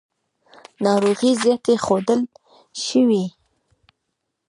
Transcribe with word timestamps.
ناروغۍ 0.83 1.31
زیاتې 1.43 1.73
ښودل 1.83 2.21
شوې. 2.83 3.25